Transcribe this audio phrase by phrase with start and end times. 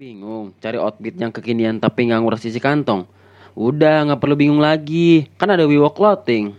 [0.00, 3.04] Bingung cari outfit yang kekinian tapi nggak nguras isi kantong?
[3.52, 6.56] Udah nggak perlu bingung lagi, kan ada Wiwok Clothing.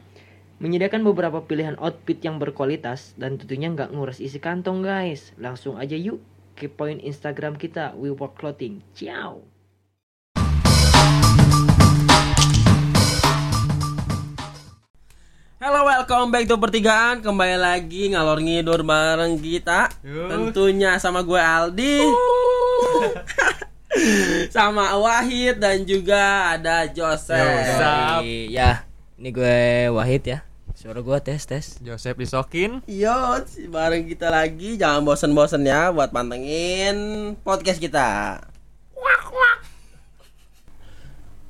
[0.62, 5.34] Menyediakan beberapa pilihan outfit yang berkualitas dan tentunya nggak nguras isi kantong guys.
[5.42, 6.22] Langsung aja yuk
[6.54, 8.86] kepoin Instagram kita We Work Clothing.
[8.94, 9.42] Ciao.
[15.58, 17.26] Halo, welcome back to pertigaan.
[17.26, 19.90] Kembali lagi ngalor ngidur bareng kita.
[20.06, 22.06] Tentunya sama gue Aldi.
[24.56, 27.38] sama Wahid dan juga ada Joseph.
[27.38, 28.24] Joseph.
[28.50, 28.86] Ya,
[29.20, 30.40] ini gue Wahid ya.
[30.82, 31.78] Suara gue tes tes.
[31.86, 33.14] Joseph Isokin Yo,
[33.70, 34.82] bareng kita lagi.
[34.82, 36.98] Jangan bosen-bosen ya buat pantengin
[37.46, 38.42] podcast kita.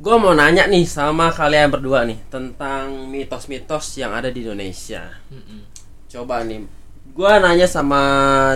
[0.02, 5.14] Gue mau nanya nih sama kalian berdua nih tentang mitos-mitos yang ada di Indonesia.
[6.10, 6.66] Coba nih,
[7.14, 8.02] gue nanya sama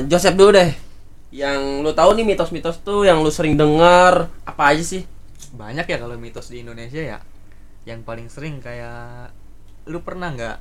[0.10, 0.85] Joseph dulu deh.
[1.34, 5.04] Yang lu tahu nih mitos-mitos tuh yang lu sering dengar apa aja sih?
[5.56, 7.20] banyak ya kalau mitos di Indonesia ya.
[7.88, 9.32] Yang paling sering kayak
[9.88, 10.58] lu pernah nggak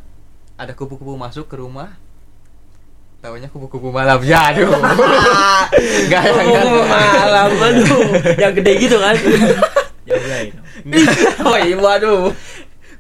[0.55, 1.99] ada kupu-kupu masuk ke rumah?
[3.19, 4.21] Taunya kupu-kupu malam.
[4.23, 4.69] Ya aduh.
[6.07, 6.65] Nggak ya nggak.
[6.85, 8.05] Malam, aduh,
[8.37, 9.17] yang gede gitu kan?
[10.05, 10.53] Ya mulai.
[11.49, 12.29] oh iya, waduh.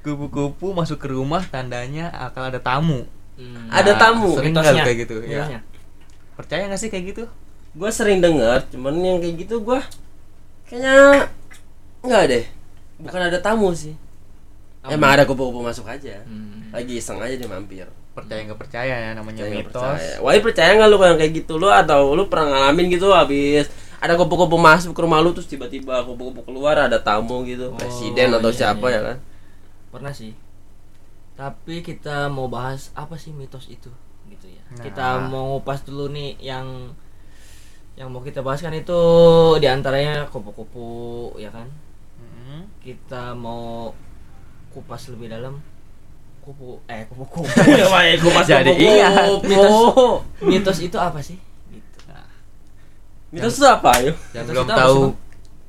[0.00, 3.04] kupu-kupu masuk ke rumah tandanya akan ada tamu.
[3.68, 5.20] Ada tamu, sering nggak kayak gitu?
[5.28, 5.60] Ya.
[6.32, 7.28] Percaya nggak sih kayak gitu
[7.74, 9.80] gue sering denger cuman yang kayak gitu gue
[10.64, 11.26] kayaknya
[12.00, 12.44] nggak deh
[12.98, 13.94] bukan ada tamu sih
[14.86, 16.70] emang ada kupu-kupu masuk aja Hmm.
[16.70, 20.14] lagi iseng aja dia mampir percaya nggak percaya ya namanya Percaya mitos percaya.
[20.22, 23.66] Wah, percaya nggak lu yang kayak gitu lu atau lu pernah ngalamin gitu habis
[23.98, 28.30] ada kupu-kupu masuk ke rumah lu terus tiba-tiba kupu-kupu keluar ada tamu gitu Oh, presiden
[28.30, 28.94] atau iya, siapa iya.
[28.94, 29.18] ya kan
[29.90, 30.34] Pernah sih.
[31.34, 33.90] Tapi kita mau bahas apa sih mitos itu
[34.26, 34.62] gitu ya.
[34.74, 34.82] Nah.
[34.82, 36.94] Kita mau ngupas dulu nih yang
[37.94, 38.98] yang mau kita bahas kan itu
[39.62, 41.70] di antaranya kupu-kupu ya kan.
[42.18, 42.66] Mm-mm.
[42.82, 43.94] Kita mau
[44.74, 45.62] kupas lebih dalam
[46.42, 47.46] kupu eh kupu-kupu.
[48.24, 49.38] kupas Jadi ingat.
[49.46, 49.74] mitos,
[50.50, 51.38] mitos itu apa sih?
[51.70, 52.02] Gitu.
[53.34, 55.14] mitos itu apa yuk yang Mitos belum itu apa tahu sih, Bang?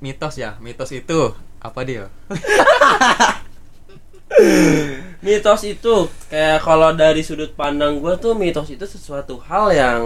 [0.06, 1.20] mitos ya mitos itu
[1.66, 2.06] apa dia
[5.26, 5.96] mitos itu
[6.30, 10.02] kayak kalau dari sudut pandang gue tuh mitos itu sesuatu hal yang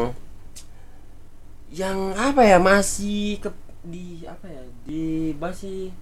[1.69, 3.49] yang apa ya masih ke
[3.85, 5.93] di apa ya di masih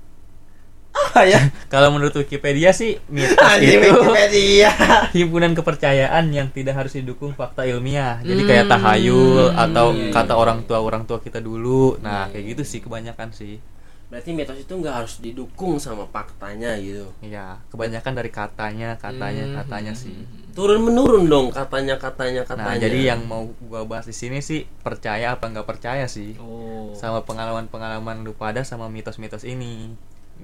[0.97, 1.39] apa ya
[1.73, 4.71] Kalau menurut Wikipedia sih mitos itu Wikipedia
[5.17, 8.17] himpunan kepercayaan yang tidak harus didukung fakta ilmiah.
[8.25, 10.41] Jadi kayak tahayul atau iya, kata iya.
[10.41, 11.99] orang tua orang tua kita dulu.
[12.01, 13.61] Nah kayak gitu sih kebanyakan sih.
[14.07, 19.55] berarti mitos itu nggak harus didukung sama faktanya gitu Iya kebanyakan dari katanya katanya Hmm,
[19.59, 20.15] katanya hmm, sih.
[20.57, 24.65] Turun menurun dong katanya katanya Nah katanya jadi yang mau gua bahas di sini sih
[24.81, 26.89] percaya apa nggak percaya sih Oh.
[26.97, 29.93] sama pengalaman pengalaman lu pada sama mitos-mitos ini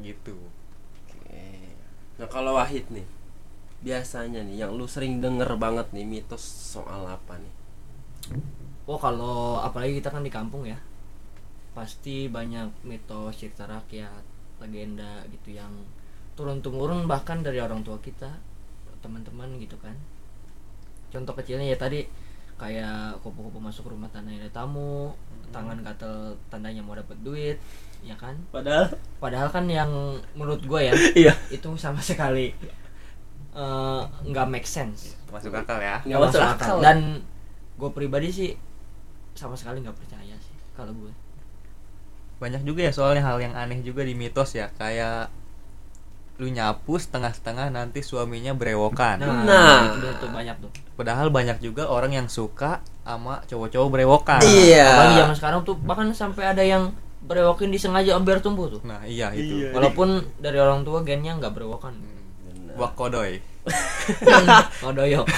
[0.05, 0.37] gitu.
[1.09, 1.73] Oke.
[2.21, 3.09] nah kalau Wahid nih
[3.81, 7.53] biasanya nih yang lu sering denger banget nih mitos soal apa nih
[8.83, 10.77] Oh kalau apalagi kita kan di kampung ya
[11.73, 14.21] pasti banyak mitos cerita rakyat
[14.61, 15.73] legenda gitu yang
[16.37, 18.29] turun temurun bahkan dari orang tua kita
[19.03, 19.93] teman-teman gitu kan.
[21.11, 22.07] Contoh kecilnya ya tadi
[22.55, 25.11] kayak kupu-kupu masuk rumah tandanya ada tamu
[25.51, 27.57] tangan gatel tandanya mau dapat duit
[28.01, 28.33] ya kan?
[28.49, 28.87] Padahal?
[29.19, 29.91] Padahal kan yang
[30.33, 30.93] menurut gue ya
[31.27, 31.33] iya.
[31.51, 32.55] itu sama sekali
[33.53, 35.19] eh, nggak make sense.
[35.29, 35.99] Masuk akal ya.
[36.01, 36.65] Nggak Nggak masuk masuk akal.
[36.65, 36.77] akal.
[36.81, 36.97] dan
[37.73, 38.49] gue pribadi sih
[39.33, 41.09] sama sekali nggak percaya sih kalau gue
[42.37, 45.25] banyak juga ya soalnya hal yang aneh juga di mitos ya kayak
[46.41, 49.21] lu nyapu setengah-setengah nanti suaminya berewokan.
[49.21, 49.93] Nah.
[49.97, 50.71] itu tuh banyak tuh.
[50.97, 54.41] Padahal banyak juga orang yang suka sama cowok-cowok berewokan.
[54.41, 54.87] Iya.
[54.97, 56.93] apalagi zaman sekarang tuh bahkan sampai ada yang
[57.23, 58.81] berewokin disengaja biar tumbuh tuh.
[58.81, 59.69] Nah iya itu.
[59.71, 61.93] Walaupun dari orang tua gennya nggak berewokan.
[62.73, 63.53] Wakodoy
[64.83, 65.23] ngodoyo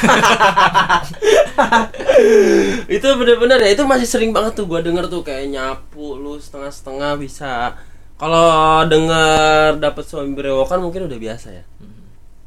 [2.96, 7.22] itu bener-bener ya itu masih sering banget tuh gua denger tuh kayak nyapu lu setengah-setengah
[7.22, 7.78] bisa
[8.16, 8.48] kalau
[8.88, 11.64] denger dapat suami berewokan mungkin udah biasa ya.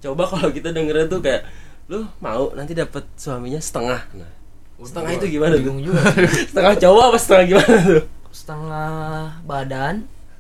[0.01, 1.45] Coba kalau kita dengernya tuh kayak
[1.89, 4.01] lu mau nanti dapat suaminya setengah.
[4.13, 4.33] Nah
[4.79, 5.63] setengah itu gimana tuh?
[5.65, 6.01] bingung juga
[6.53, 8.03] setengah cowok apa setengah gimana tuh?
[8.31, 8.91] Setengah
[9.43, 9.95] badan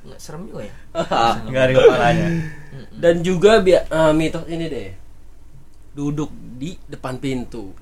[0.06, 0.74] nggak serem juga ya?
[1.50, 2.28] Nggak ada kepalanya.
[2.94, 4.88] Dan juga bi- eh, mitos ini deh.
[5.92, 7.74] Duduk di depan pintu.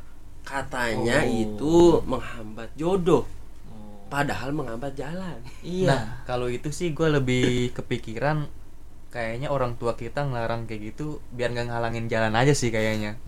[0.43, 1.43] Katanya Oh.
[1.43, 3.23] itu menghambat jodoh.
[3.23, 3.36] Oh.
[4.07, 5.39] Padahal menghambat jalan.
[5.61, 5.89] Iya.
[5.91, 8.47] Nah kalau itu sih gue lebih kepikiran
[9.11, 13.19] kayaknya orang tua kita ngelarang kayak gitu biar nggak ngalangin jalan aja sih kayaknya.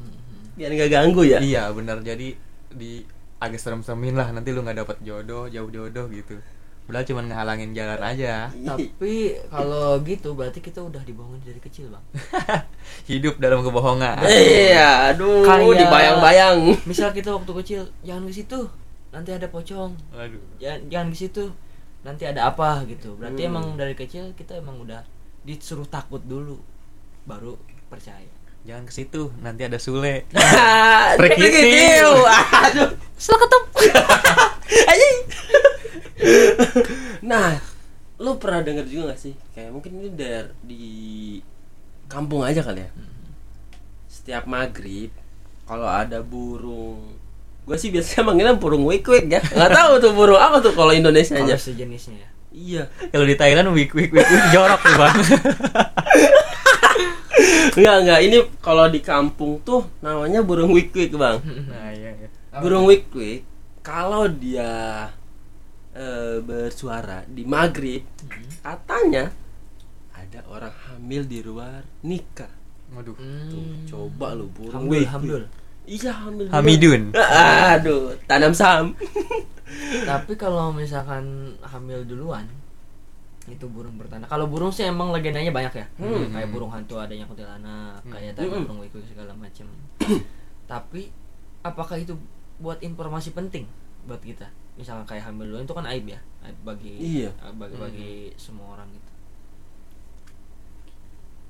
[0.55, 1.39] Biar nggak ganggu ya?
[1.41, 2.03] Iya benar.
[2.03, 2.35] Jadi
[2.69, 3.03] di
[3.39, 6.39] agak serem-seremin lah nanti lu nggak dapat jodoh jauh jodoh gitu.
[6.89, 8.49] Padahal cuma ngehalangin jalan aja.
[8.49, 12.05] tapi kalau gitu berarti kita udah dibohongin dari kecil bang.
[13.13, 14.25] Hidup dalam kebohongan.
[14.25, 16.59] Iya, aduh, Kayak- dibayang-bayang.
[16.89, 18.61] misal kita waktu kecil jangan ke situ
[19.09, 20.41] nanti ada pocong Waduh.
[20.61, 21.45] jangan jangan ke situ
[22.05, 23.51] nanti ada apa gitu berarti Hmm.
[23.51, 25.03] emang dari kecil kita emang udah
[25.43, 26.61] disuruh takut dulu
[27.25, 27.57] baru
[27.89, 30.29] percaya Jangan ke situ, nanti ada Sule.
[31.21, 32.11] Pergi Perkitiu.
[32.69, 32.91] Aduh.
[33.17, 33.69] ketemu
[37.31, 37.57] nah,
[38.19, 39.33] lu pernah denger juga gak sih?
[39.57, 40.85] Kayak mungkin ini dari di
[42.11, 42.91] kampung aja kali ya.
[44.11, 45.15] Setiap maghrib
[45.65, 47.17] kalau ada burung
[47.69, 49.45] gue sih biasanya manggilnya burung wik wik ya.
[49.45, 52.29] Nggak tahu tuh burung apa tuh kalau Indonesia kalau nya sejenisnya ya.
[52.49, 52.83] Iya.
[53.13, 55.17] Kalau di Thailand wik wik wik wik jorok tuh bang.
[57.77, 58.21] nggak nggak.
[58.25, 61.45] Ini kalau di kampung tuh namanya burung wik wik bang.
[61.45, 62.29] Nah iya, iya.
[62.57, 63.45] burung wik wik
[63.85, 65.13] kalau dia
[65.93, 68.01] eh, bersuara di maghrib
[68.65, 69.29] katanya
[70.17, 72.51] ada orang hamil di luar nikah.
[72.89, 73.13] Waduh.
[73.53, 75.45] tuh coba lu burung Hamdul, wik hamdul.
[75.89, 76.53] Iya luar.
[76.53, 77.03] Hamidun.
[77.17, 78.93] aduh tanam saham
[80.05, 81.25] tapi kalau misalkan
[81.63, 82.45] hamil duluan
[83.47, 86.29] itu burung bertanda kalau burung sih emang legendanya banyak ya Hmm.
[86.29, 88.63] kayak burung hantu adanya kuntilanak kayak tadi Hmm.
[88.63, 89.65] burung wiku segala macem
[90.71, 91.09] tapi
[91.63, 92.13] apakah itu
[92.59, 93.65] buat informasi penting
[94.05, 94.45] buat kita
[94.77, 97.31] misalnya kayak hamil duluan itu kan aib ya aib bagi Iya.
[97.53, 99.11] bagi bagi semua orang gitu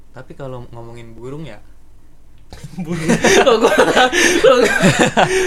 [0.08, 1.62] Tapi kalau ngomongin burung ya,
[2.48, 3.74] kok gua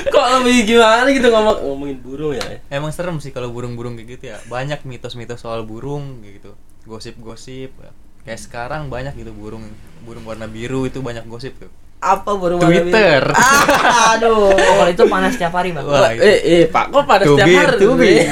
[0.05, 4.23] kok lebih gimana gitu ngomong ngomongin burung ya emang serem sih kalau burung-burung kayak gitu
[4.29, 4.37] ya.
[4.45, 6.51] Banyak mitos-mitos soal burung kayak gitu.
[6.85, 7.73] Gosip-gosip.
[8.21, 9.65] Kayak sekarang banyak gitu burung
[10.01, 11.71] burung warna biru itu banyak gosip tuh.
[11.99, 12.89] apa burung warna biru?
[12.89, 13.21] Twitter.
[13.31, 16.21] Ah, aduh Oh, kalau itu panas tiap hari bang Wah, itu.
[16.21, 18.25] eh eh pak kok pada setiap hari tubir.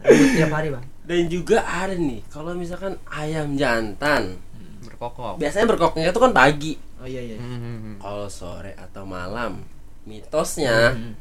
[0.00, 4.36] Ribut tiap hari bang dan juga ada nih kalau misalkan ayam jantan
[4.82, 5.38] Berkokok.
[5.38, 7.36] biasanya berkokoknya itu kan pagi oh iya iya.
[7.38, 7.96] Hmm.
[7.98, 9.62] kalau sore atau malam
[10.04, 11.12] mitosnya Hmm.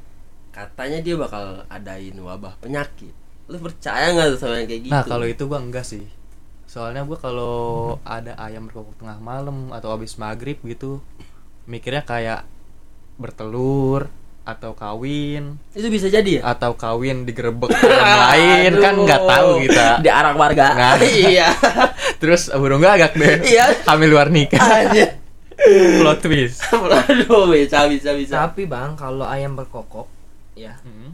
[0.50, 3.14] katanya dia bakal adain wabah penyakit.
[3.48, 4.94] Lu percaya nggak tuh sama yang kayak gitu?
[4.94, 6.04] Nah kalau itu gua enggak sih.
[6.68, 7.56] Soalnya gua kalau
[8.04, 11.00] ada ayam berkokok tengah malam Atau habis maghrib gitu
[11.64, 12.44] Mikirnya kayak
[13.16, 14.12] bertelur
[14.44, 15.60] Atau kawin.
[15.72, 16.56] Itu bisa jadi ya?
[16.56, 19.88] Atau kawin digerebek orang lain Kan nggak tahu kita.
[20.00, 20.66] Di arak warga.
[20.76, 20.96] Nah.
[21.28, 21.52] iya.
[22.20, 23.44] Terus burung gagak deh.
[23.44, 23.84] Iya.
[23.88, 24.60] Hamil luar nikah.
[25.58, 26.62] Plot twist
[27.10, 28.46] Aduh, bisa bisa bisa.
[28.46, 30.06] tapi bang kalau ayam berkokok
[30.54, 31.12] ya Hmm.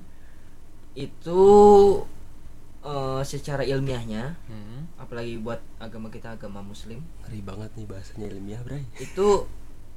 [0.94, 1.42] itu
[2.82, 4.86] eh, secara ilmiahnya Hmm.
[4.96, 8.84] apalagi buat agama kita agama muslim Ngeri banget nih bahasanya ilmiah, Bray.
[8.98, 9.48] itu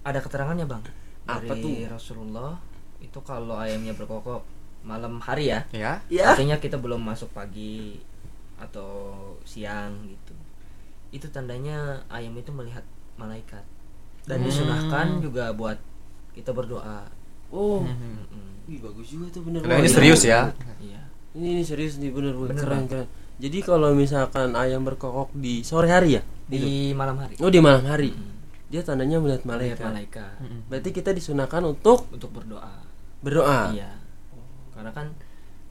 [0.01, 0.83] ada keterangannya bang
[1.27, 1.75] Apa dari tuh?
[1.89, 2.55] Rasulullah
[2.99, 4.47] itu kalau ayamnya berkokok
[4.81, 6.33] malam hari ya Ya Ya.
[6.33, 7.99] artinya kita belum masuk pagi
[8.57, 10.33] atau siang gitu
[11.11, 12.83] itu tandanya ayam itu melihat
[13.15, 13.63] malaikat
[14.27, 14.47] dan Hmm.
[14.47, 15.79] disunahkan juga buat
[16.33, 17.07] kita berdoa
[17.47, 17.81] Oh.
[17.81, 18.27] Hmm.
[18.27, 18.67] Mm-mm.
[18.67, 19.63] Wih, bagus juga tuh bener.
[19.63, 20.99] Nah, ini serius ya iya
[21.33, 22.51] Ini, ini serius nih bener, bener.
[22.51, 23.07] Bener, keren keren.
[23.37, 26.23] Jadi kalau misalkan ayam berkokok di sore hari ya?
[26.47, 28.11] di malam hari Oh, di malam hari.
[28.11, 28.35] Mm.
[28.67, 29.87] Dia tandanya melihat melihat malaikat.
[29.87, 30.61] malaikat Hmm.
[30.67, 32.83] Berarti kita disunahkan untuk untuk berdoa
[33.19, 33.71] berdoa.
[33.71, 33.95] iya
[34.73, 35.07] karena kan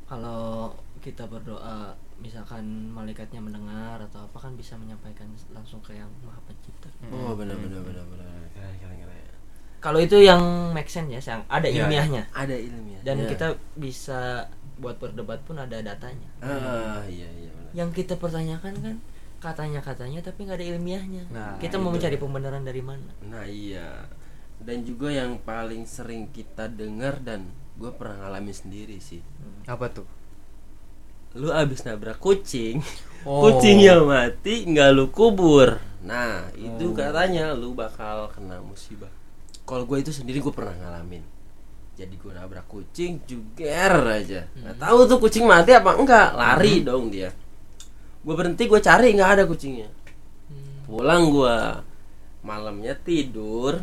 [0.03, 6.39] kalau kita berdoa misalkan malaikatnya mendengar atau apa kan bisa menyampaikan langsung ke yang maha
[6.43, 6.87] pencipta.
[7.07, 8.27] Oh, benar benar benar benar.
[8.51, 9.13] Keren keren keren.
[9.77, 10.41] kalau itu yang
[10.71, 12.23] make sense ya yang ada Iya, ilmiahnya.
[12.31, 13.01] Ada ilmiah.
[13.01, 13.27] dan Ya.
[13.29, 16.25] kita bisa buat berdebat pun ada datanya.
[16.39, 17.71] Ah, iya iya benar.
[17.75, 18.95] yang kita pertanyakan kan
[19.37, 21.23] katanya katanya tapi nggak ada ilmiahnya.
[21.29, 23.11] Nah, kita mau mencari pembenaran dari mana?
[23.21, 24.09] Nah iya.
[24.57, 27.45] Dan juga yang paling sering kita dengar dan
[27.75, 29.19] gue pernah ngalamin sendiri sih.
[29.67, 30.07] Apa tuh?
[31.35, 32.79] Lu abis nabrak kucing
[33.25, 33.41] Oh.
[33.49, 35.81] Kucingnya mati nggak lu kubur.
[36.05, 36.93] Nah itu Oh.
[36.93, 39.09] katanya lu bakal kena musibah.
[39.65, 41.25] Kalau gue itu sendiri gue pernah ngalamin.
[41.97, 44.45] Jadi gue nabrak kucing juger aja.
[44.53, 47.33] Nggak tahu tuh kucing mati apa enggak lari dong dia.
[48.21, 49.89] Gue berhenti gue cari nggak ada kucingnya.
[50.85, 51.57] Pulang gue
[52.45, 53.81] malamnya tidur.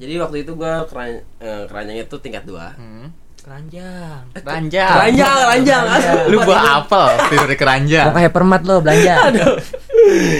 [0.00, 2.72] Jadi waktu itu gue keran eh, keranjangnya tuh tingkat dua.
[2.80, 3.12] Hmm.
[3.42, 4.22] Keranjang.
[4.38, 5.36] Ranjang keranjang.
[5.42, 6.30] Keranjang aduh.
[6.30, 8.06] Lu buah apel tidur di keranjang.
[8.10, 9.14] Mau kayak permat lo belanja.
[9.28, 9.54] Aduh.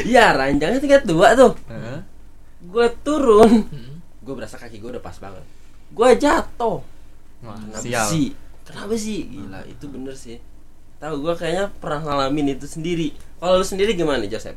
[0.06, 1.54] Ya ranjangnya tingkat dua tuh.
[1.70, 2.02] Hah?
[2.62, 3.68] gue turun.
[4.22, 5.44] Gue berasa kaki gue udah pas banget.
[5.92, 6.80] Gue jatuh.
[7.42, 8.06] Wah, kenapa sial.
[8.06, 8.26] sih?
[8.62, 9.26] Kenapa sih?
[9.28, 10.38] Gila itu bener sih.
[11.02, 13.12] Tahu gue kayaknya pernah ngalamin itu sendiri.
[13.42, 14.56] Kalau lu sendiri gimana Joseph?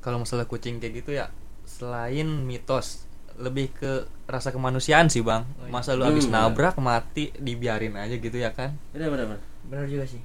[0.00, 1.28] Kalau masalah kucing kayak gitu ya
[1.68, 3.04] Selain mitos
[3.40, 3.90] Lebih ke
[4.26, 6.32] rasa kemanusiaan sih bang Masa lu abis Hmm.
[6.36, 10.18] nabrak mati Dibiarin aja gitu ya kan bener bener bener benar juga sih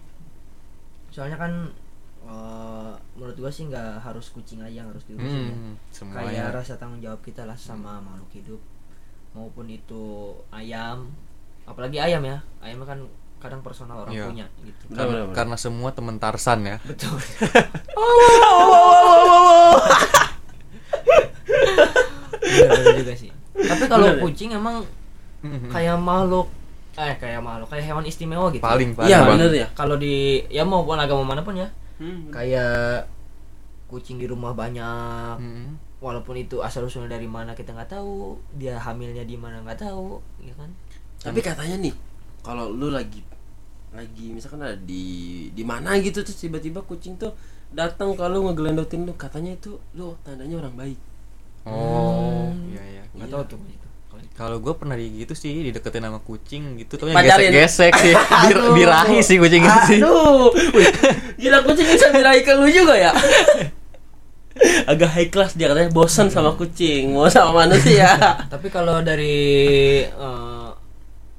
[1.07, 1.69] soalnya kan
[2.21, 5.49] eh, menurut gua sih nggak harus kucing aja yang harus diurusin ya.
[5.49, 6.27] Hmm, semuanya.
[6.27, 8.59] kayak rasa tanggung jawab kita lah sama makhluk hidup
[9.31, 11.09] maupun itu ayam
[11.63, 12.99] apalagi ayam ya ayam kan
[13.37, 14.25] kadang personal orang Iya.
[14.25, 15.35] punya gitu Benar, Karena, benar, benar.
[15.35, 16.75] karena semua temen Tarsan ya.
[16.81, 17.15] betul
[17.95, 18.43] Bener,
[22.57, 24.15] bener juga sih tapi kalau ya?
[24.19, 24.83] kucing emang
[25.67, 26.47] kayak makhluk
[26.95, 29.67] eh kayak makhluk kayak hewan istimewa gitu paling paling Iya bener ya.
[29.71, 30.15] kalau di
[30.47, 32.27] ya maupun agama mana pun ya Hmm.
[32.27, 33.07] kayak
[33.85, 35.79] kucing di rumah banyak Hmm.
[35.97, 40.19] walaupun itu asal usulnya dari mana kita nggak tahu dia hamilnya di mana nggak tahu
[40.39, 40.67] ya kan
[41.17, 41.95] Tapi katanya nih,
[42.41, 43.23] kalau lu lagi
[43.89, 45.03] lagi misalkan ada di
[45.49, 47.31] di mana gitu terus tiba-tiba kucing tuh
[47.71, 50.99] datang kalau ngegelendotin lu, katanya itu lu tandanya orang baik.
[51.65, 52.69] Oh, Hmm.
[52.69, 53.03] iya iya.
[53.11, 53.59] nggak tahu tuh
[54.33, 57.55] Kalau gue pernah di gitu sih dideketin sama kucing gitu, tapi Pacarin.
[57.55, 58.11] gesek-gesek sih,
[58.45, 59.97] Bir, birahi sih kucing itu sih.
[59.97, 60.51] Aduh,
[61.39, 63.15] gila kucing bisa birahi ke lu juga ya?
[64.85, 68.11] Agak high class dia katanya bosan sama kucing, mau sama manusia.
[68.47, 69.37] tapi kalau dari
[70.03, 70.69] eh,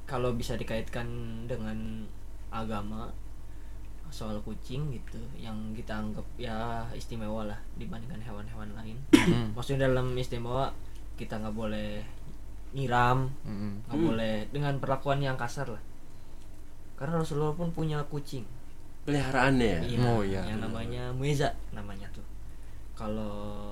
[0.04, 1.04] kalau bisa dikaitkan
[1.44, 2.04] dengan
[2.48, 3.12] agama
[4.08, 6.56] soal kucing gitu yang kita anggap ya
[6.92, 8.96] istimewa lah dibandingkan hewan-hewan lain
[9.52, 10.70] maksudnya dalam istimewa
[11.14, 12.00] kita nggak boleh
[12.72, 13.80] nyiram Hmm.
[13.84, 14.06] nggak Hmm.
[14.06, 15.82] boleh dengan perlakuan yang kasar lah
[16.94, 18.44] karena Rasulullah pun punya kucing
[19.06, 19.80] Peliharaannya ya.
[19.86, 20.42] Iya, Oh, iya.
[20.44, 22.26] yang namanya Mueza namanya tuh
[22.92, 23.70] kalau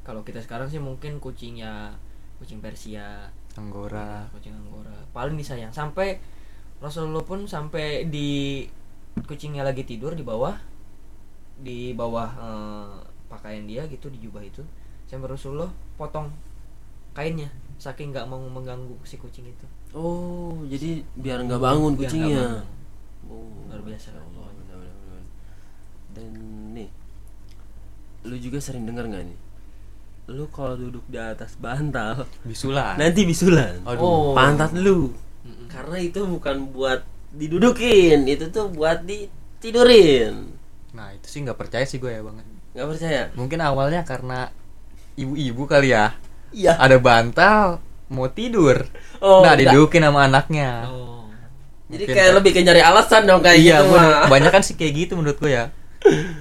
[0.00, 1.92] kalau kita sekarang sih mungkin kucingnya
[2.36, 4.24] kucing Persia Anggora.
[4.32, 6.16] kucing Anggora paling disayang sampai
[6.80, 8.64] Rasulullah pun sampai di
[9.20, 10.54] kucingnya lagi tidur di bawah
[11.60, 12.92] di bawah eh,
[13.26, 14.62] pakaian dia gitu di jubah itu
[15.06, 16.30] sampai Rasulullah potong
[17.12, 22.46] kainnya saking nggak mau mengganggu si kucing itu Oh, jadi biar nggak bangun Biar kucingnya.
[22.62, 22.66] bangun.
[23.26, 24.14] Oh, Luar biasa.
[24.14, 25.22] Allah, benar, benar, benar.
[26.14, 26.30] Dan
[26.70, 26.86] nih,
[28.22, 29.38] lu juga sering dengar nggak nih?
[30.30, 33.02] Lu kalau duduk di atas bantal, Bisulan.
[33.02, 33.82] nanti bisulan.
[33.82, 33.98] Aduh.
[33.98, 34.30] Oh.
[34.30, 35.10] Pantat lu.
[35.42, 35.66] Mm-mm.
[35.66, 40.50] Karena itu bukan buat didudukin, itu tuh buat ditidurin.
[40.90, 42.44] Nah, itu sih nggak percaya sih gue ya banget.
[42.74, 43.22] Nggak percaya?
[43.38, 44.50] Mungkin awalnya karena
[45.14, 46.14] ibu-ibu kali ya.
[46.50, 46.74] Iya.
[46.78, 47.78] Ada bantal
[48.10, 48.82] mau tidur.
[49.22, 49.70] Oh, nah, enggak.
[49.70, 50.90] didudukin sama anaknya.
[50.90, 51.30] oh
[51.90, 53.94] Jadi kayak kayak- lebih kayak nyari alasan dong kayak iya, gitu.
[53.94, 54.26] mah.
[54.30, 55.74] banyak kan sih kayak gitu menurut gue ya.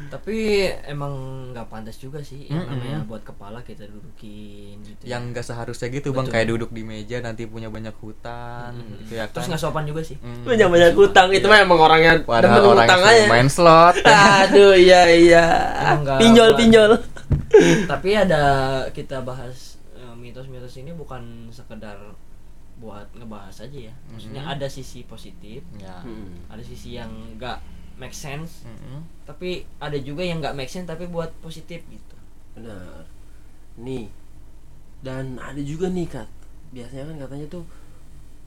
[0.10, 0.36] Tapi
[0.84, 1.14] emang
[1.52, 2.72] nggak pantas juga sih yang Mm-mm.
[2.74, 5.14] namanya buat kepala kita dudukin gitu ya.
[5.14, 6.26] Yang nggak seharusnya gitu, Bang.
[6.26, 6.34] Betul.
[6.34, 9.04] Kayak duduk di meja nanti punya banyak hutang Mm-mm.
[9.04, 9.36] gitu ya kan.
[9.36, 10.44] terus nggak sopan juga sih Hmm.
[10.44, 13.28] Banyak banyak utang itu mah emang orangnya Padahal demen orang utang yang aja.
[13.30, 13.96] main slot.
[14.40, 15.46] Aduh iya iya.
[16.16, 16.92] Pinjol pinjol.
[17.86, 18.42] tapi ada
[18.90, 21.98] kita bahas eh, mitos-mitos ini bukan sekedar
[22.76, 24.52] buat ngebahas aja ya maksudnya Mhm.
[24.52, 26.00] ada sisi positif ya.
[26.00, 26.32] Hmm.
[26.48, 27.60] ada sisi yang nggak
[28.00, 29.04] make sense Mm-mm.
[29.28, 32.16] tapi ada juga yang nggak make sense tapi buat positif gitu
[32.56, 33.04] Benar.
[33.78, 34.08] Nih.
[35.00, 36.28] Dan ada juga nih Kat.
[36.72, 37.64] Biasanya kan katanya tuh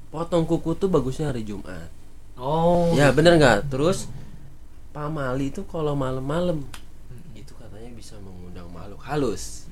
[0.08, 1.88] potong kuku tuh bagusnya hari Jumat.
[2.36, 3.72] oh Ya bener nggak?
[3.72, 4.12] Terus
[4.92, 6.60] pamali itu kalau malam-malam
[7.32, 9.64] itu katanya bisa mengundang makhluk halus.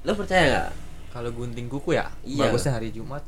[0.00, 0.68] Lo percaya nggak?
[1.12, 2.48] Kalau gunting kuku ya, Iya.
[2.48, 3.20] bagusnya hari Jumat.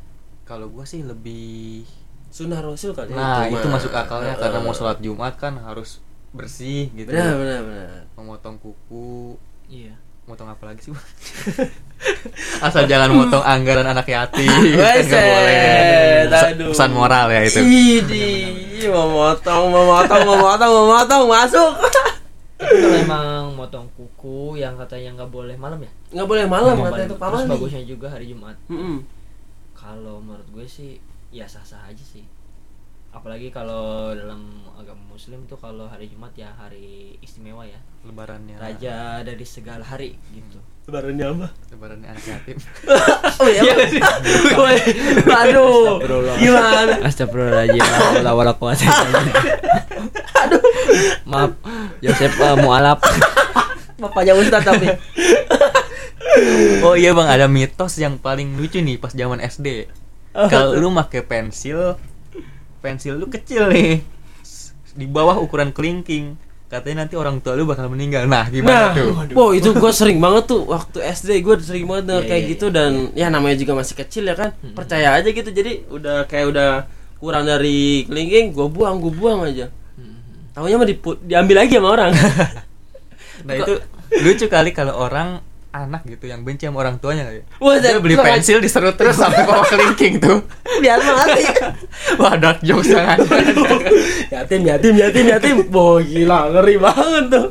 [0.49, 1.85] Kalau gua sih lebih
[2.29, 3.75] Sunnah Rasul kali Nah, itu, mah.
[3.75, 4.43] masuk akalnya Heeh.
[4.43, 5.99] karena mau sholat Jumat kan harus
[6.31, 7.09] bersih gitu.
[7.09, 7.89] Benar benar benar.
[8.15, 9.35] Memotong kuku,
[9.67, 10.93] iya motong apa lagi sih?
[10.93, 11.01] Bang?
[12.61, 14.45] Asal jangan motong anggaran anak yatim.
[14.77, 16.29] kan nggak boleh.
[16.29, 16.69] Aduh.
[16.71, 17.61] Pesan moral ya itu.
[17.61, 18.29] Idi,
[18.87, 21.73] mau motong, mau motong, mau motong, mau motong, masuk.
[22.59, 27.15] Kalau emang motong kuku yang katanya nggak boleh malam ya Nggak boleh malam katanya itu
[27.15, 27.49] terus pamali.
[27.49, 28.99] bagusnya juga hari Jumat Mm-mm.
[29.73, 32.25] kalau menurut gue sih ya sah-sah aja sih
[33.09, 38.61] apalagi kalau dalam agama muslim tuh kalau hari Jumat ya hari istimewa ya Lebarannya.
[38.61, 41.49] raja dari segala hari gitu Lebarannya apa?
[41.69, 42.57] Lebarannya anak yatim.
[43.45, 43.61] Oh iya.
[44.57, 44.81] Woi,
[45.29, 46.01] Aduh.
[46.41, 47.05] Gimana?
[47.05, 49.25] Astagfirullahaladzim La wala quwata billah.
[51.29, 51.53] Maaf
[52.01, 53.05] Yosef uh, mualaf
[54.01, 54.89] Bapaknya Ustaz tapi.
[56.81, 59.93] oh iya bang, ada mitos yang paling lucu nih pas zaman SD.
[60.47, 61.99] Kalau lu pakai pensil,
[62.79, 63.99] pensil lu kecil nih,
[64.95, 66.39] di bawah ukuran kelingking.
[66.69, 68.29] Katanya nanti orang tua lu bakal meninggal.
[68.29, 69.11] Nah, gimana Nah, tuh?
[69.33, 70.69] wow itu gue sering banget tuh.
[70.69, 73.97] Waktu SD gue sering banget denger Iya, kayak iya, gitu dan ya namanya juga masih
[73.97, 74.53] kecil ya kan.
[74.77, 75.49] Percaya aja gitu.
[75.49, 76.71] Jadi udah kayak udah
[77.17, 79.73] kurang dari kelingking gue buang gue buang aja.
[80.53, 80.87] Tahunya mah
[81.25, 82.13] diambil lagi sama orang.
[83.47, 83.75] Nah itu
[84.19, 85.39] lucu kali kalau orang
[85.71, 87.39] anak gitu yang benci sama orang tuanya kali.
[87.39, 87.45] ya.
[87.59, 90.41] Wah, Dia beli pensil diserut terus sampai bawa kelingking tuh.
[90.79, 91.45] biar mati
[92.21, 93.25] Wah, dark jokes yang ada.
[94.35, 97.47] yatim yatim yatim yatim boh gila ngeri banget tuh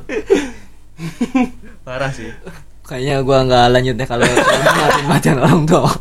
[1.81, 2.33] Parah sih.
[2.81, 5.91] Kayaknya gua nggak lanjut deh kalau mati-matian orang tua.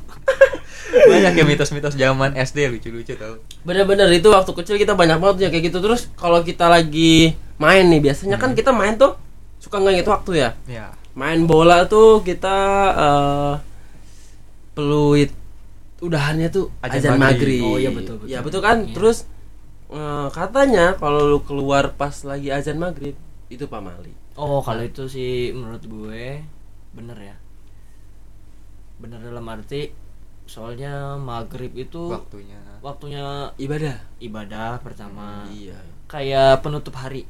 [0.97, 3.37] Banyak ya mitos-mitos zaman SD lucu-lucu tau.
[3.63, 7.85] bener-bener itu waktu kecil kita banyak banget yang kayak gitu terus kalau kita lagi main
[7.85, 9.19] nih biasanya kan kita main tuh
[9.59, 10.87] suka nggak gitu waktu ya Ya.
[11.17, 12.57] Main bola tuh kita
[12.95, 13.55] eh
[14.73, 15.33] peluit
[15.99, 17.57] udahannya tuh Azan azan maghrib.
[17.57, 17.65] maghrib.
[17.65, 18.29] Oh, iya, betul, betul.
[18.29, 18.79] Ya betul kan?
[18.85, 18.93] Iya.
[18.93, 19.19] Terus
[19.89, 23.17] eh, katanya kalau lu keluar pas lagi azan maghrib
[23.49, 24.13] itu pamali.
[24.37, 26.45] Oh, kalau itu sih menurut gue
[26.93, 27.37] bener ya.
[29.01, 29.93] Bener dalam arti
[30.47, 32.61] soalnya maghrib itu Waktunya.
[32.79, 33.97] waktunya Ibadah.
[34.21, 35.81] ibadah pertama Iya.
[36.07, 37.25] kayak penutup hari.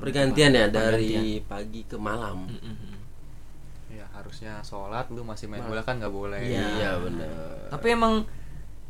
[0.00, 1.48] Pergantian ya dari Pergantian.
[1.48, 2.48] pagi ke malam.
[2.48, 2.96] Mm-mm.
[3.90, 6.40] Ya harusnya sholat lu masih main bola kan nggak boleh.
[6.40, 6.64] Iya.
[6.80, 7.30] Iya benar.
[7.70, 8.14] Tapi emang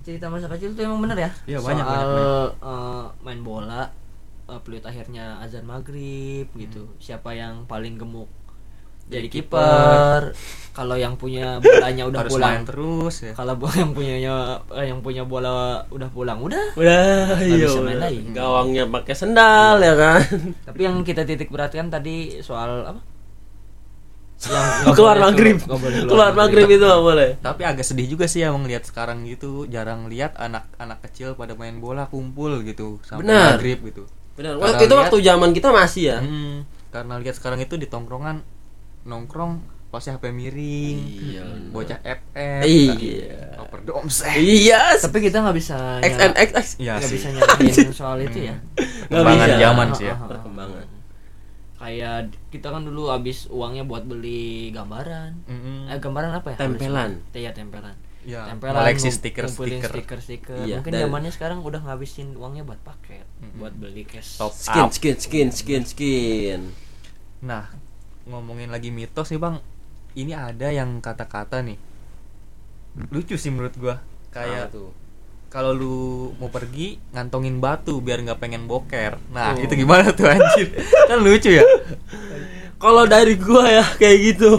[0.01, 1.31] cerita masa kecil tuh emang bener ya.
[1.45, 3.83] Iya, Soal banyak, banyak, eh, main bola
[4.49, 6.89] eh, peluit akhirnya azan maghrib gitu.
[6.97, 8.29] Siapa yang paling gemuk
[9.11, 10.33] jadi kiper.
[10.71, 12.51] Kalau yang punya bolanya udah Harus pulang.
[12.55, 13.33] main terus ya.
[13.35, 14.35] Kalau yang punyanya
[14.71, 16.79] eh, yang punya bola udah pulang udah.
[16.79, 17.67] Udah, iya.
[17.67, 18.07] bisa main udah.
[18.07, 18.21] lagi.
[18.31, 20.23] Gawangnya pakai sendal ya kan.
[20.71, 23.01] Tapi yang kita titik beratkan tadi soal apa?
[24.97, 25.59] keluar boleh maghrib.
[25.61, 27.29] nggak boleh Keluar maghrib itu nggak boleh.
[27.43, 31.77] Tapi agak sedih juga sih emang lihat sekarang gitu jarang lihat anak-anak kecil pada main
[31.77, 33.59] bola kumpul gitu sampai Benar.
[33.59, 34.09] maghrib gitu.
[34.39, 34.57] Benar.
[34.57, 36.19] Waktu itu lihat- waktu zaman kita masih ya.
[36.25, 38.41] Hmm, karena lihat sekarang itu di tongkrongan
[39.03, 39.53] nongkrong
[39.87, 41.43] pasti HP miring, Iya.
[41.69, 43.59] bocah FF, Iya.
[43.59, 44.39] Over domsek.
[44.39, 44.95] Iya.
[44.97, 46.67] Tapi kita nggak bisa ny- XNXX.
[46.79, 48.57] Iya nggak bisa nyalahin soal itu ya.
[49.07, 49.59] Perkembangan bisa.
[49.61, 50.09] zaman sih ya.
[50.09, 50.29] Ah, ah, ah.
[50.31, 50.87] Perkembangan.
[51.77, 55.33] Kayak kita kan dulu habis uangnya buat beli gambaran.
[55.45, 55.89] Mm-mm.
[55.89, 56.57] Eh gambaran apa ya?
[56.61, 57.11] Tempelan.
[57.33, 57.97] Iya tempelan.
[58.21, 59.45] Ya, tempelan koleksi ngum- stiker-stiker.
[59.49, 60.61] ngumpulin stiker-stiker.
[60.63, 63.59] Iya, Mungkin dan- zamannya sekarang udah ngabisin uangnya buat paket, Mm-mm.
[63.59, 64.37] buat beli cash.
[64.37, 64.93] Top Skin, up.
[64.93, 66.61] skin, skin, skin, skin.
[67.41, 67.73] Nah,
[68.31, 69.57] ngomongin lagi mitos nih bang,
[70.15, 71.77] ini ada yang kata-kata nih
[73.09, 73.97] lucu sih menurut gua.
[74.31, 74.91] Kayak tuh.
[75.51, 75.99] kalau lu
[76.39, 79.19] mau pergi ngantongin batu biar nggak pengen boker.
[79.31, 79.59] Nah, Oh.
[79.59, 80.71] itu gimana tuh anjir?
[81.11, 81.67] kan lucu ya?
[82.77, 84.55] Kalau dari gua ya kayak gitu.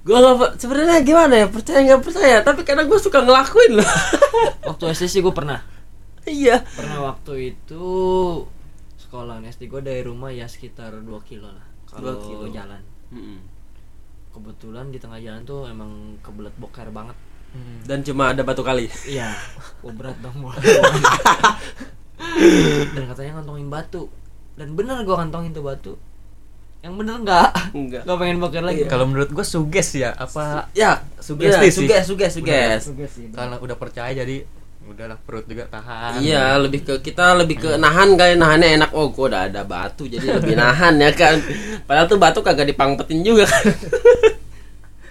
[0.00, 3.90] Gua nggak per- sebenarnya gimana ya percaya nggak percaya tapi kadang gua suka ngelakuin loh.
[4.68, 5.60] Waktu SD sih gue pernah.
[6.22, 6.64] iya.
[6.64, 7.84] Pernah waktu itu
[8.98, 11.66] sekolah SD gue dari rumah ya sekitar 2 kilo lah.
[11.90, 12.46] Kalau kilo.
[12.54, 12.82] jalan.
[14.30, 15.90] Kebetulan di tengah jalan tuh emang
[16.22, 17.16] kebelet boker banget.
[17.82, 18.86] Dan cuma ada batu kali.
[19.10, 19.34] Iya,
[19.84, 20.54] oh, berat dong gua.
[22.94, 24.06] Dan katanya ngantongin batu.
[24.54, 25.98] Dan bener gua kantongin tuh batu.
[26.80, 27.50] Yang bener enggak?
[27.74, 28.02] Enggak.
[28.06, 28.82] Enggak pengen boker lagi.
[28.86, 31.84] Kalau menurut gua suges ya, apa Ya, Sugesti iya, sih.
[31.84, 32.80] Suges, suges, suges.
[32.86, 34.46] Suges karena udah percaya jadi
[34.90, 36.18] udahlah perut juga tahan.
[36.18, 38.90] Iya, lebih ke kita lebih ke nahan kali nahannya enak.
[38.90, 41.38] Oh, gua udah ada batu jadi lebih nahan ya kan.
[41.84, 43.64] Padahal tuh batu kagak dipangpetin juga kan.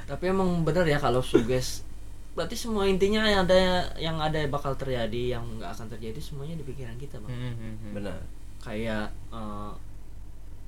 [0.08, 1.86] Tapi emang bener ya kalau suges
[2.30, 3.58] berarti semua intinya yang ada
[3.98, 7.92] yang ada bakal terjadi yang nggak akan terjadi semuanya di pikiran kita bang Mhm.
[7.92, 8.20] Benar.
[8.60, 9.72] kayak eh,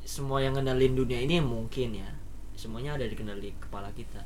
[0.03, 2.11] semua yang ngendalin dunia ini mungkin ya
[2.53, 4.19] semuanya ada di kendali kepala kita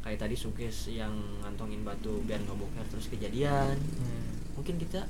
[0.00, 4.56] kayak tadi suges yang ngantongin batu biar nggak boker terus kejadian Hmm.
[4.56, 5.04] mungkin kita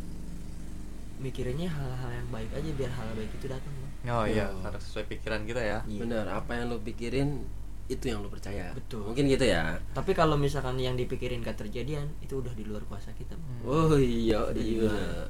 [1.21, 3.93] mikirinnya hal-hal yang baik aja biar hal baik itu datang Bang.
[4.09, 4.65] Oh iya, Oh.
[4.65, 5.79] harus sesuai pikiran kita ya.
[5.85, 6.01] Iya.
[6.01, 7.45] Benar, apa yang lo pikirin
[7.87, 8.73] itu yang lo percaya.
[8.73, 9.05] Betul.
[9.05, 9.77] Mungkin gitu ya.
[9.93, 13.61] tapi kalau misalkan yang dipikirin gak terjadian itu udah di luar kuasa kita Bang.
[13.63, 15.29] Oh iya, Udah di iya.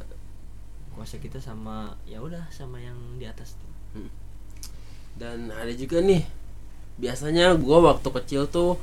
[0.90, 3.68] kuasa kita sama ya udah sama yang di atas tuh
[5.12, 6.22] Dan ada juga nih.
[6.96, 8.78] Biasanya gua waktu kecil tuh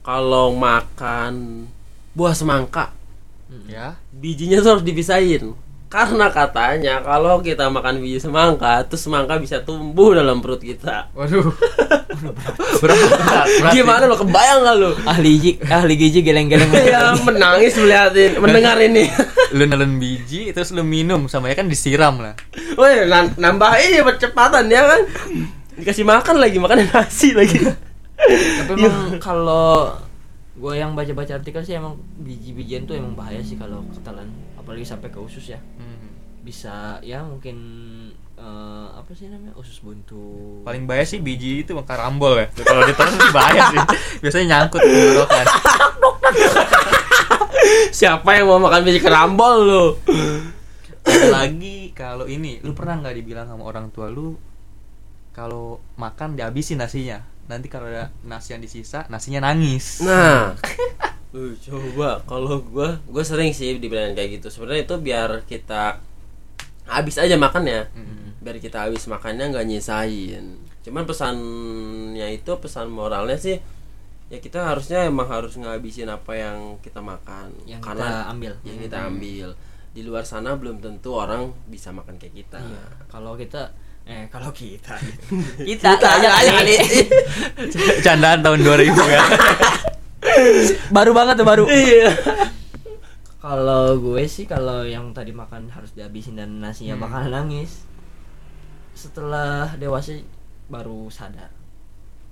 [0.00, 1.66] kalau makan
[2.16, 2.96] buah semangka.
[3.66, 3.98] Ya.
[4.14, 5.58] bijinya tuh harus dipisahin.
[5.90, 11.10] Karena katanya kalau kita makan biji semangka, tuh semangka bisa tumbuh dalam perut kita.
[11.18, 11.50] Waduh.
[12.78, 13.72] berat, berat, berat.
[13.74, 14.94] Gimana lo kebayang gak lo?
[15.02, 19.10] ahli gizi ahli gizi geleng-geleng ya menangis melihatin mendengar ini.
[19.58, 22.38] lu nelen biji terus lu minum sama ya kan disiram lah.
[22.78, 25.00] Woi, nambah ini percepatan ya kan.
[25.74, 27.66] Dikasih makan lagi, makan nasi lagi.
[28.64, 29.94] Tapi emang kalau
[30.60, 34.28] gue yang baca-baca artikel sih emang biji-bijian tuh emang bahaya sih kalau ketelan
[34.58, 36.12] apalagi sampai ke usus ya Hmm.
[36.44, 37.56] bisa ya mungkin
[38.36, 42.48] eh, apa sih namanya usus buntu Paling bahaya sih biji itu karambol ya.
[42.64, 43.78] Kalau ditelan sih bahaya sih.
[44.24, 45.46] Biasanya nyangkut di tenggorokan.
[48.00, 49.84] Siapa yang mau makan biji kerambol lo?
[51.04, 54.36] Ada lagi kalau ini, lu pernah nggak dibilang sama orang tua lu
[55.32, 59.98] kalau makan dihabisin nasinya nanti kalau ada nasi yang disisa nasinya nangis.
[60.06, 60.54] Nah,
[61.34, 62.22] uh, coba.
[62.22, 64.48] Kalau gua gua sering sih dibilang kayak gitu.
[64.54, 65.98] Sebenarnya itu biar kita
[66.86, 67.90] habis aja makannya.
[68.38, 70.62] Biar kita habis makannya nggak nyisain.
[70.86, 73.58] Cuman pesannya itu pesan moralnya sih
[74.30, 77.50] ya kita harusnya emang harus ngabisin apa yang kita makan.
[77.66, 78.52] Yang karena kita ambil.
[78.62, 79.48] yang kita ambil.
[79.90, 82.62] Di luar sana belum tentu orang bisa makan kayak kita.
[82.62, 84.96] Iya, kalau kita eh kalau kita.
[85.68, 86.74] Kita aja kali.
[88.04, 89.22] candaan tahun 2000 ya
[90.96, 91.64] baru banget tuh baru.
[91.66, 92.10] Iya.
[93.36, 97.02] Kalau gue sih kalau yang tadi makan harus dihabisin dan nasinya Hmm.
[97.02, 97.88] bakalan nangis.
[98.92, 100.12] Setelah dewasa
[100.66, 101.48] baru sadar.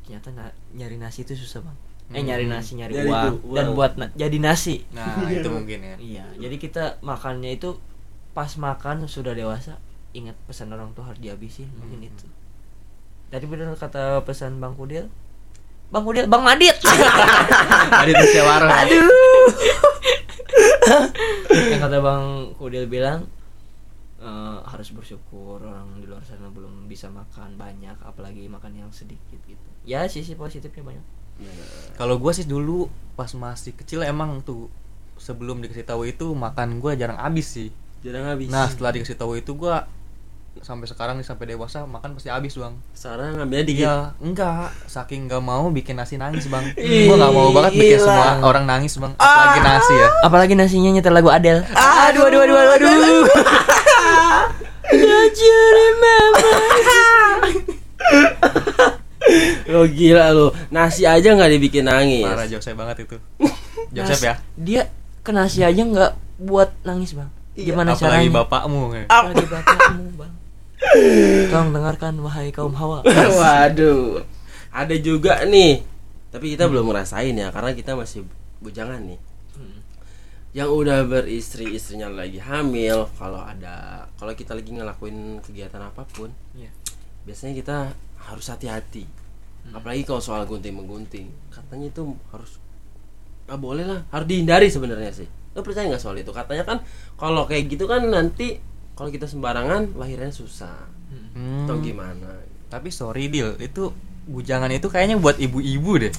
[0.02, 1.78] Ternyata na- nyari nasi itu susah bang.
[2.09, 2.26] Eh Hmm.
[2.26, 4.85] nyari nasi nyari, Nyari uang, du- dan buat na- jadi nasi.
[4.90, 5.96] Nah itu mungkin ya.
[5.96, 7.76] Iya jadi kita makannya itu
[8.31, 12.09] pas makan sudah dewasa ingat pesan orang tua harus dihabisin mungkin Hmm.
[12.09, 12.27] itu
[13.29, 15.05] tadi benar kata pesan bang Kudil
[15.88, 16.77] bang Kudil bang Madit
[17.92, 19.49] ada di Syawaro Aduh.
[21.51, 23.29] yang kata Bang Kudil bilang
[24.18, 29.38] eh, harus bersyukur orang di luar sana belum bisa makan banyak apalagi makan yang sedikit
[29.44, 29.68] gitu.
[29.85, 31.05] Ya sisi positifnya banyak.
[31.94, 34.66] kalau gua sih dulu pas masih kecil emang tuh
[35.14, 39.38] sebelum dikasih tahu itu makan gua jarang habis sih jarang habis nah setelah dikasih tahu
[39.38, 39.87] itu gua
[40.61, 44.68] sampai sekarang nih sampai dewasa makan pasti habis bang sekarang ngambilnya dikit Iya, enggak.
[44.85, 46.64] Saking nggak mau bikin nasi nangis, Bang.
[46.75, 49.12] Gua nggak mau banget bikin semua orang nangis, Bang.
[49.14, 50.09] Apalagi nasi ya.
[50.21, 51.62] Apalagi nasinya nyetel lagu Adele.
[51.68, 53.25] aduh aduh aduh aduh, aduh.
[54.88, 56.53] Don't you remember?
[59.68, 63.16] lo gila lo nasi aja nggak dibikin nangis Parah Joseph banget itu.
[63.92, 64.35] Joseph ya.
[64.57, 64.83] Dia
[65.21, 67.29] ke nasi aja nggak buat nangis bang.
[67.53, 68.38] Iya, Gimana Apalagi caranya?
[68.40, 68.81] bapakmu.
[68.92, 69.05] ya.
[69.07, 70.33] Apalagi bapakmu bang.
[71.50, 73.02] Tolong dengarkan wahai kaum hawa.
[73.40, 74.22] waduh.
[74.70, 75.82] Ada juga nih.
[76.30, 78.22] Tapi kita belum ngerasain ya karena kita masih
[78.62, 79.20] bujangan nih.
[79.58, 79.80] Hmm.
[80.56, 86.32] yang udah beristri istrinya lagi hamil kalau ada kalau kita lagi ngelakuin kegiatan apa pun
[86.56, 86.72] Iya.
[87.28, 87.76] biasanya kita
[88.22, 89.04] harus hati-hati.
[89.74, 92.56] Apalagi kalau soal gunting menggunting katanya itu harus
[93.44, 94.00] nggak boleh lah.
[94.08, 95.28] Harus dihindari sebenarnya sih.
[95.52, 96.32] Lo percaya nggak soal itu?
[96.32, 96.78] Katanya kan
[97.20, 98.56] kalau kayak gitu kan nanti
[98.98, 100.90] kalau kita sembarangan lahirnya susah
[101.32, 101.64] Hmm.
[101.64, 103.94] atau gimana Tapi sorry deal, itu
[104.28, 106.12] bujangan itu kayaknya buat ibu-ibu deh.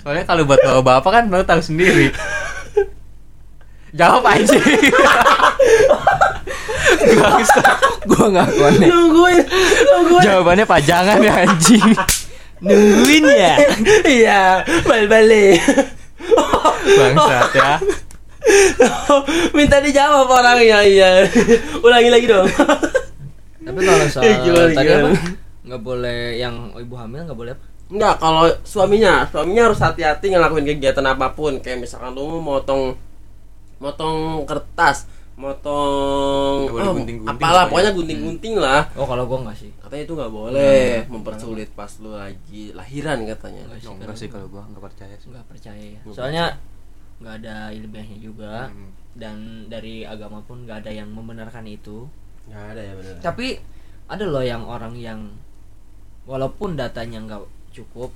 [0.00, 2.14] Soalnya kalau buat bapak-bapak kan lo tahu sendiri.
[3.92, 4.56] Jawab aja.
[6.96, 7.62] Bangsa.
[8.08, 8.88] Gua nggak konek.
[8.88, 9.44] nungguin
[9.84, 11.84] nungguin Jawabannya pajangan ya anjing.
[12.64, 13.54] Nungguin ya.
[14.08, 14.42] iya
[14.88, 15.60] balik balik
[16.86, 17.72] Bangsat ya.
[19.56, 21.10] minta dijawab orangnya iya
[21.80, 22.46] ulangi lagi dong
[23.58, 25.10] Tapi kalau soal gimana, tadi gimana?
[25.10, 25.18] apa?
[25.66, 27.64] Nggak boleh yang ibu hamil nggak boleh apa?
[27.86, 31.58] Enggak, kalau suaminya, suaminya harus hati-hati ngelakuin kegiatan apa pun.
[31.58, 32.94] Kayak misalkan lu mau motong
[33.76, 37.70] motong kertas, motong Nggak boleh ah, gunting-gunting apalah, pokoknya.
[37.70, 38.80] pokoknya gunting-gunting lah.
[38.94, 39.70] Oh kalau gua nggak sih.
[39.78, 43.62] Katanya itu nggak boleh mempersulit pas lu lagi lahiran katanya.
[43.66, 45.26] Nggak sih, Oh, sih kalau gua enggak percaya sih.
[45.30, 45.98] nggak percaya ya.
[46.02, 46.44] Nggak Soalnya
[47.16, 48.90] nggak ada ilmiahnya juga Hmm.
[49.16, 52.04] dan dari agama pun nggak ada yang membenarkan itu.
[52.46, 53.14] Nggak ada ya benar.
[53.22, 53.46] Tapi
[54.06, 55.20] ada loh yang orang yang
[56.24, 58.12] walaupun datanya nggak cukup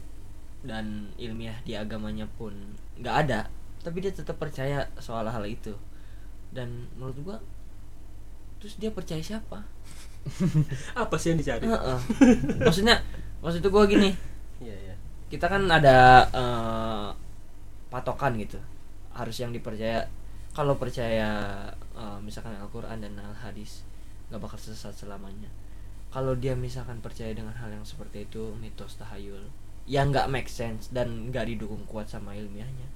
[0.61, 2.53] dan ilmiah di agamanya pun
[2.97, 3.49] nggak ada,
[3.81, 5.73] tapi dia tetap percaya soal hal itu.
[6.53, 7.37] Dan menurut gua
[8.61, 9.65] terus dia percaya siapa?
[10.93, 11.65] Apa sih yang dicari?
[11.65, 11.99] Heeh.
[12.61, 13.01] maksudnya
[13.41, 14.13] maksud gue gini
[14.61, 14.95] Iya, iya.
[15.33, 17.09] kita kan ada eh,
[17.89, 18.61] patokan gitu
[19.21, 20.09] harus yang dipercaya.
[20.57, 21.29] Kalau percaya
[21.95, 23.85] eh, misalkan Al-Quran dan Al-Hadis
[24.33, 25.53] nggak bakal sesat selamanya.
[26.11, 29.47] Kalau dia misalkan percaya dengan hal yang seperti itu mitos tahayul
[29.87, 32.89] yang nggak make sense dan nggak didukung kuat sama ilmiahnya.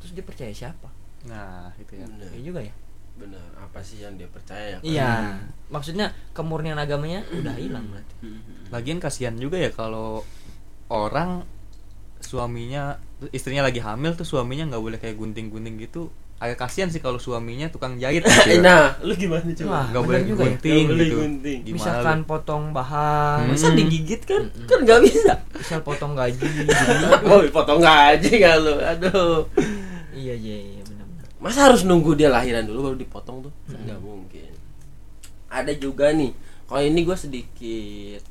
[0.00, 0.88] Terus dia percaya siapa?
[1.28, 2.06] Nah, itu ya.
[2.06, 2.28] Benar.
[2.32, 2.74] ya juga ya.
[3.18, 3.48] Benar.
[3.58, 4.78] Apa sih yang dia percaya ya?
[4.80, 5.12] iya.
[5.68, 8.14] Maksudnya kemurnian agamanya udah hilang berarti.
[8.70, 10.22] Lagian kasihan juga ya kalau
[10.88, 11.44] orang
[12.20, 12.98] suaminya
[13.30, 17.66] istrinya lagi hamil tuh suaminya nggak boleh kayak gunting-gunting gitu agak kasihan sih kalau suaminya
[17.66, 18.62] tukang jahit gitu ya.
[18.66, 19.90] nah, lu gimana coba?
[19.90, 20.46] nggak bener boleh juga ya.
[20.46, 21.58] gunting Nggak boleh gitu gunting.
[21.58, 22.26] Gimana misalkan lu?
[22.30, 23.50] potong bahan Hmm.
[23.50, 24.42] Masa digigit kan?
[24.46, 24.66] Mm-mm.
[24.70, 25.34] Kan nggak bisa.
[25.58, 26.46] misal potong gaji
[27.26, 28.74] Oh, potong gaji nggak lu?
[28.78, 29.38] Aduh.
[30.14, 33.52] iya iya iya benar-benar Masa harus nunggu dia lahiran dulu baru dipotong tuh?
[33.74, 34.50] Nggak mungkin.
[35.50, 36.30] Ada juga nih.
[36.70, 38.22] Kalau ini gue sedikit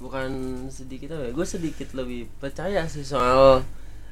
[0.00, 0.28] bukan
[0.72, 1.32] sedikit apa ya?
[1.36, 3.62] Gue sedikit lebih percaya sih soal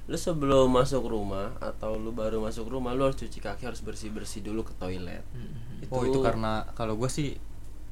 [0.08, 4.08] lu sebelum masuk rumah atau lu baru masuk rumah lu harus cuci kaki harus bersih
[4.08, 5.24] bersih dulu ke toilet.
[5.92, 7.36] Oh itu karena kalau gue sih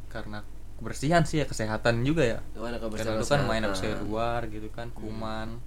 [0.08, 0.40] karena
[0.80, 2.38] kebersihan sih ya kesehatan juga ya.
[2.56, 5.60] Karena kebersihan lu kan main habis keluar gitu kan kuman.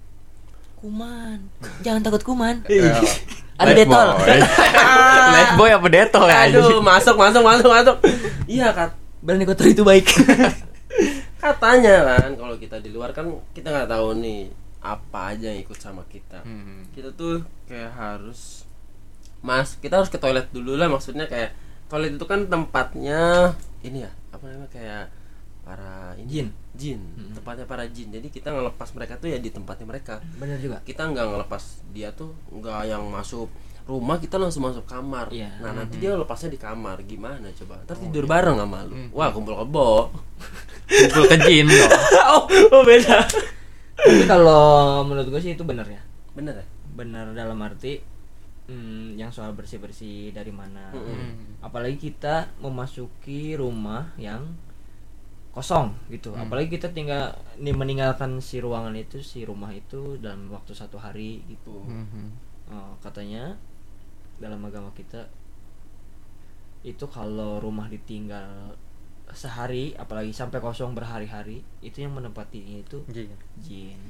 [0.80, 1.38] Kuman.
[1.84, 2.64] Jangan takut kuman.
[2.66, 2.82] Eh,
[3.60, 4.08] Ada detol.
[4.16, 4.38] boy.
[5.36, 7.96] Life boy apa detol ya Aduh, masuk masuk masuk masuk.
[8.48, 8.90] Iya kat
[9.20, 10.08] berani kotor itu baik
[11.40, 15.78] katanya kan kalau kita di luar kan kita nggak tahu nih apa aja yang ikut
[15.80, 16.44] sama kita.
[16.44, 16.86] Hmm.
[16.92, 18.68] Kita tuh kayak harus
[19.40, 21.56] mas kita harus ke toilet dulu lah maksudnya kayak
[21.88, 25.04] toilet itu kan tempatnya ini ya apa namanya kayak
[25.64, 26.48] para ini, Jin.
[26.76, 27.00] jin
[27.36, 31.08] tempatnya para jin jadi kita ngelepas mereka tuh ya di tempatnya mereka bener juga kita
[31.08, 33.48] nggak ngelepas dia tuh nggak yang masuk
[33.90, 35.26] rumah kita langsung masuk kamar.
[35.34, 35.50] Iya.
[35.58, 37.02] nah nanti dia lepasnya di kamar.
[37.02, 37.82] Gimana coba?
[37.82, 38.94] Ntar tidur bareng sama lu.
[39.10, 40.14] Wah kumpul kebo.
[40.86, 41.66] Kumpul ke jin
[42.30, 43.26] oh, oh beda.
[43.98, 46.02] Tapi kalau menurut gue sih itu bener ya.
[46.38, 46.66] Bener ya?
[46.94, 47.98] Bener dalam arti
[48.70, 50.94] hmm, yang soal bersih bersih dari mana.
[50.94, 51.58] Hmm.
[51.60, 54.46] apalagi kita memasuki rumah yang
[55.50, 56.30] kosong gitu.
[56.38, 61.42] Apalagi kita tinggal nih meninggalkan si ruangan itu si rumah itu dalam waktu satu hari
[61.50, 61.82] gitu.
[61.82, 62.50] Hmm.
[62.70, 63.58] Eh, katanya
[64.40, 65.28] dalam agama kita
[66.80, 68.72] itu kalau rumah ditinggal
[69.30, 73.30] sehari apalagi sampai kosong berhari-hari itu yang menempatinya itu Jin.
[73.60, 74.00] jin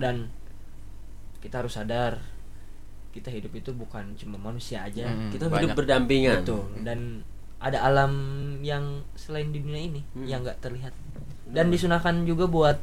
[0.00, 0.32] dan
[1.42, 2.16] kita harus sadar
[3.12, 5.28] kita hidup itu bukan cuma manusia aja Mm-mm.
[5.28, 7.20] kita hidup berdampingan betul dan
[7.60, 8.12] ada alam
[8.64, 10.24] yang selain di dunia ini Hmm.
[10.24, 10.94] yang nggak terlihat
[11.52, 12.78] dan disunahkan juga buat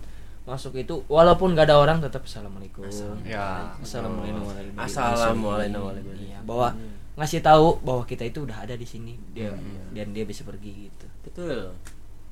[0.47, 2.87] masuk itu walaupun gak ada orang tetap assalamualaikum.
[3.25, 3.75] Ya.
[3.79, 4.43] assalamualaikum
[4.75, 6.15] Assalamualaikum.
[6.15, 6.73] Iya, bahwa
[7.19, 9.19] ngasih tahu bahwa kita itu udah ada di sini.
[9.35, 9.53] Dia
[9.93, 11.05] dan dia bisa pergi gitu.
[11.27, 11.75] Betul.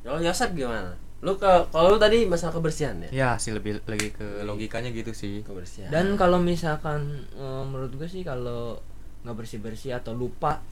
[0.01, 0.95] Kalau Yosep gimana?
[1.19, 3.09] Lu ke kalau lu tadi masalah kebersihan ya?
[3.09, 5.41] Ya sih lebih lagi ke logikanya gitu sih.
[5.43, 5.89] kebersihan.
[5.89, 8.79] Dan kalau misalkan eh, menurut gue sih kalau
[9.25, 10.63] nggak bersih bersih atau lupa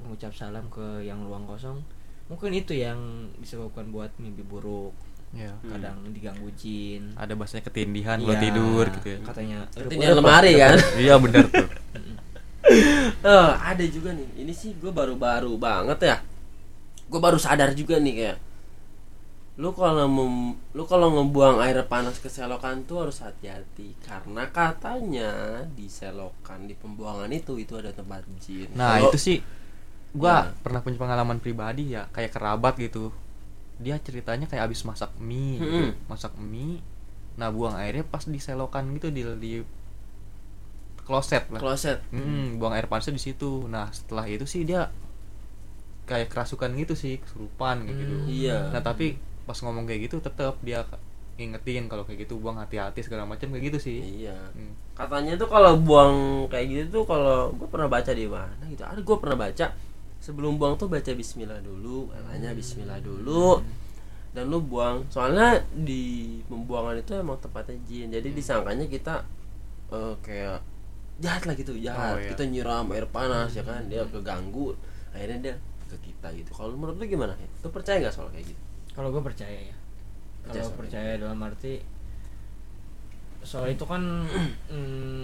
[0.00, 1.84] mengucap salam ke yang ruang kosong
[2.30, 4.94] mungkin itu yang disebabkan buat mimpi buruk
[5.30, 5.54] Ya.
[5.62, 9.18] kadang diganggu jin Ada bahasanya ketindihan buat Iya, tidur gitu ya.
[9.22, 11.66] katanya Ketindihan lemari kan Iya benar tuh.
[13.20, 14.28] Eh, ada juga nih.
[14.38, 16.16] Ini sih gue baru-baru banget ya.
[17.04, 18.38] Gue baru sadar juga nih kayak
[19.58, 25.30] lu kalau mem- lu kalau ngebuang air panas ke selokan tuh harus hati-hati karena katanya
[25.68, 28.72] di selokan di pembuangan itu itu ada tempat jin.
[28.72, 29.36] Nah Kalau- itu sih
[30.12, 30.54] gua Ya.
[30.56, 33.12] pernah punya pengalaman pribadi ya kayak kerabat gitu.
[33.80, 35.64] Dia ceritanya kayak abis masak mie, gitu.
[35.64, 35.90] Mm-mm.
[36.06, 36.84] masak mie.
[37.40, 39.52] Nah buang airnya pas di selokan gitu di di
[41.08, 41.58] kloset lah.
[41.58, 41.98] kloset.
[42.12, 43.64] Hmm, buang air panasnya di situ.
[43.66, 44.92] Nah setelah itu sih dia
[46.04, 48.14] kayak kerasukan gitu sih kesurupan kayak gitu.
[48.28, 48.70] Iya.
[48.70, 49.16] Nah tapi
[49.48, 50.84] pas ngomong kayak gitu tetap dia
[51.40, 53.98] ngingetin kalau kayak gitu buang hati-hati segala macam kayak gitu sih.
[54.26, 54.36] Iya.
[54.52, 54.76] Hmm.
[54.92, 58.84] Katanya tuh kalau buang kayak gitu tuh kalau gue pernah baca di mana gitu.
[58.84, 59.66] Ada gue pernah baca
[60.20, 63.64] sebelum buang tuh baca Bismillah dulu, katanya Bismillah dulu.
[64.30, 65.08] Dan lu buang.
[65.10, 68.14] Soalnya di pembuangan itu emang tempatnya jin.
[68.14, 69.26] Jadi disangkanya kita
[69.90, 70.62] eh, kayak
[71.18, 72.14] jahat lah gitu, jahat.
[72.14, 72.30] Oh, iya.
[72.30, 74.78] Kita nyiram air panas ya kan, dia keganggu.
[75.10, 75.54] Akhirnya dia
[75.90, 76.54] ke kita gitu.
[76.54, 77.34] Kalau menurut lu gimana?
[77.64, 78.62] Lu percaya nggak soal kayak gitu?
[78.94, 79.76] kalau gue percaya ya
[80.44, 81.80] kalau percaya dalam arti
[83.40, 84.02] soal itu kan
[84.72, 85.22] mm,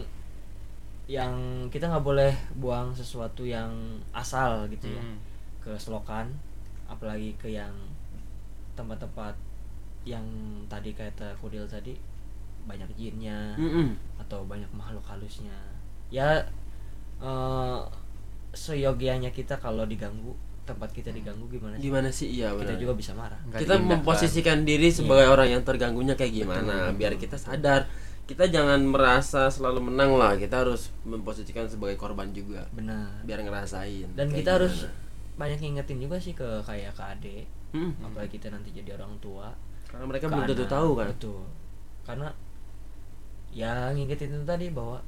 [1.06, 1.32] yang
[1.70, 3.70] kita nggak boleh buang sesuatu yang
[4.10, 5.18] asal gitu ya Hmm.
[5.62, 6.26] ke selokan
[6.86, 7.70] apalagi ke yang
[8.74, 9.34] tempat-tempat
[10.06, 10.22] yang
[10.66, 11.94] tadi kata Kudil tadi
[12.66, 13.94] banyak jinnya Mm-mm.
[14.18, 15.54] atau banyak makhluk halusnya
[16.10, 16.42] ya
[17.18, 17.80] eh
[18.52, 20.32] seyogianya kita kalau diganggu
[20.66, 22.28] tempat kita diganggu gimana sih Gimana sih?
[22.32, 22.82] Iya kita benar.
[22.82, 23.90] juga bisa marah Nggak kita diindahkan.
[24.02, 27.86] memposisikan diri sebagai orang yang terganggunya kayak gimana biar kita sadar
[28.26, 30.34] kita jangan merasa selalu menang lah.
[30.34, 32.66] Kita harus memposisikan sebagai korban juga.
[32.74, 33.22] Benar.
[33.22, 34.10] Biar ngerasain.
[34.12, 35.38] Dan kita harus gimana.
[35.38, 37.44] banyak ngingetin juga sih ke kayak ke adik.
[37.70, 39.54] Hmm, apalagi kita nanti jadi orang tua.
[39.86, 41.06] Karena mereka belum tentu tahu kan?
[41.14, 41.42] betul.
[42.02, 42.28] Karena
[43.54, 44.98] ya ngingetin itu tadi bahwa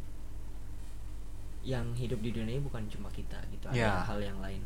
[1.67, 3.67] yang hidup di dunia ini bukan cuma kita gitu.
[3.69, 3.93] Ada Ya.
[4.07, 4.63] hal yang lain